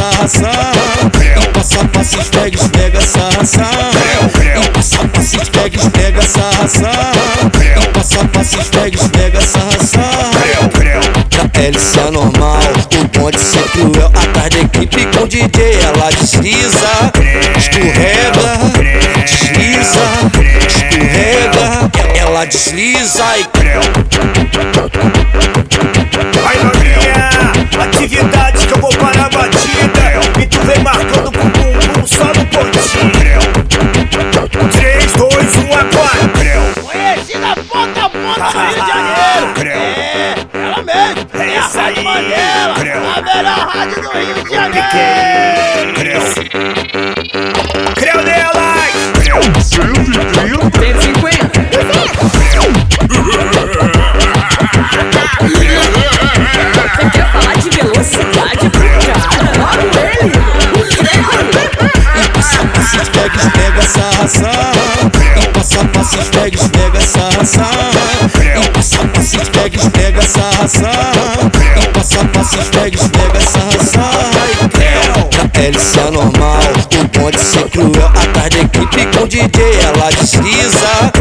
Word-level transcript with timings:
sarração. 0.00 0.50
E 1.20 1.46
passa, 1.48 1.84
passa, 1.88 2.18
esfrega, 2.18 2.56
esfrega, 2.56 3.00
sarração. 3.00 3.64
E 4.40 4.68
passa, 4.70 5.08
passa, 5.08 5.36
esfrega, 5.36 5.76
esfrega, 5.76 6.22
sarração. 6.22 6.90
E 7.60 7.88
passa, 7.88 8.24
passa, 8.28 8.58
esfrega, 8.58 8.96
esfrega, 8.96 9.40
sarração. 9.40 10.00
LC 11.60 12.00
é 12.00 12.10
normal, 12.10 12.58
o 12.94 13.18
bonde 13.18 13.38
ser 13.38 13.62
cruel 13.70 14.06
Atrás 14.06 14.48
da 14.48 14.60
equipe 14.60 15.06
com 15.14 15.26
DJ 15.26 15.78
ela 15.82 16.10
desliza 16.10 17.12
Escorrega, 17.58 18.56
desliza 19.26 20.00
Escorrega, 20.66 21.90
ela 22.16 22.46
desliza 22.46 23.24
e 23.38 23.44
Vai 25.40 25.49
vem 30.62 30.78
marcando 30.82 31.30
com 31.32 31.46
o 31.46 31.50
bumbum 31.50 32.06
só 32.06 32.24
no 32.24 32.46
pontinho 32.46 33.10
3, 34.72 35.12
2, 35.12 35.56
1, 35.56 35.74
agora 35.74 36.28
Conhecida 36.82 37.54
ponta 37.68 38.04
a 38.04 38.10
ponta 38.10 38.50
do 38.50 38.58
Rio 38.58 38.70
de 38.70 38.76
Janeiro. 38.88 39.46
É, 39.64 40.34
ela 40.54 40.82
mesmo. 40.82 41.26
É 41.34 41.42
a 41.42 41.44
isso 41.60 41.78
aí. 41.78 42.04
Mandela, 42.04 42.74
Creu. 42.74 43.02
a 43.10 43.22
melhor 43.22 43.68
rádio 43.68 44.02
do 44.02 44.08
Rio 44.10 44.34
de 44.44 44.50
Janeiro. 44.50 44.96
é? 44.96 45.92
Creu 45.94 46.20
Creu 47.94 48.22
nelas 48.22 48.90
150. 49.14 50.00
Você 52.32 52.58
sarração 64.10 64.50
E 65.36 65.46
passa, 65.48 65.84
passa, 65.86 66.16
esfrega, 66.18 66.56
esfrega, 66.56 67.00
sarração 67.00 67.64
E 68.56 68.68
passa, 68.70 68.98
passa, 69.08 69.36
esfrega, 69.36 69.76
esfrega, 69.76 70.22
sarração 70.22 71.50
E 71.76 71.88
passa, 71.88 72.24
passa, 72.26 72.56
esfrega, 72.58 72.96
esfrega, 72.96 73.40
sarração 73.40 74.30
Pra 75.52 75.62
LC 75.62 76.00
é 76.00 76.10
normal, 76.10 76.58
o 76.94 77.18
bonde 77.18 77.38
ser 77.38 77.68
cruel. 77.70 78.06
Atrás 78.06 78.50
da 78.50 78.58
equipe 78.60 79.06
com 79.16 79.26
DJ 79.26 79.62
ela 79.82 80.10
desliza 80.10 81.12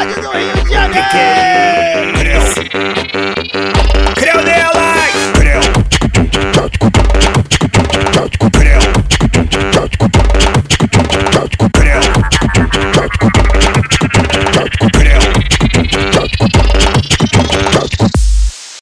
rádio 0.00 0.22
do 0.22 0.30
Rio 0.30 0.64
de 0.64 0.70
Janeiro. 0.70 1.99